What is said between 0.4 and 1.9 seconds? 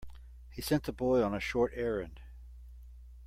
He sent the boy on a short